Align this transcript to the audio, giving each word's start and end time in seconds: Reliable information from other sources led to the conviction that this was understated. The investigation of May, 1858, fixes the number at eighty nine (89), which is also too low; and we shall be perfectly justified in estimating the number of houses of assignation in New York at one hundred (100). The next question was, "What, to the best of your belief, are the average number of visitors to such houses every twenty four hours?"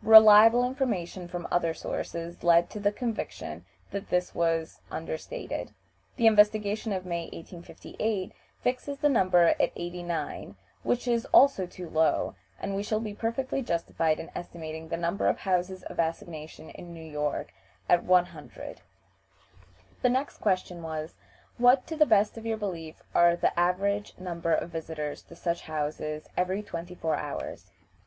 Reliable 0.00 0.64
information 0.64 1.28
from 1.28 1.46
other 1.50 1.74
sources 1.74 2.42
led 2.42 2.70
to 2.70 2.80
the 2.80 2.90
conviction 2.92 3.66
that 3.90 4.08
this 4.08 4.34
was 4.34 4.80
understated. 4.90 5.74
The 6.16 6.26
investigation 6.26 6.94
of 6.94 7.04
May, 7.04 7.24
1858, 7.24 8.32
fixes 8.62 9.00
the 9.00 9.10
number 9.10 9.48
at 9.60 9.70
eighty 9.76 10.02
nine 10.02 10.56
(89), 10.56 10.56
which 10.82 11.06
is 11.06 11.26
also 11.26 11.66
too 11.66 11.90
low; 11.90 12.34
and 12.58 12.74
we 12.74 12.82
shall 12.82 13.00
be 13.00 13.12
perfectly 13.12 13.60
justified 13.60 14.18
in 14.18 14.30
estimating 14.34 14.88
the 14.88 14.96
number 14.96 15.26
of 15.28 15.40
houses 15.40 15.82
of 15.82 15.98
assignation 15.98 16.70
in 16.70 16.94
New 16.94 17.04
York 17.04 17.52
at 17.86 18.02
one 18.02 18.24
hundred 18.24 18.80
(100). 18.80 18.80
The 20.00 20.08
next 20.08 20.38
question 20.38 20.82
was, 20.82 21.16
"What, 21.58 21.86
to 21.88 21.96
the 21.96 22.06
best 22.06 22.38
of 22.38 22.46
your 22.46 22.56
belief, 22.56 23.02
are 23.14 23.36
the 23.36 23.60
average 23.60 24.14
number 24.18 24.54
of 24.54 24.70
visitors 24.70 25.20
to 25.24 25.36
such 25.36 25.60
houses 25.64 26.28
every 26.34 26.62
twenty 26.62 26.94
four 26.94 27.16
hours?" 27.16 27.70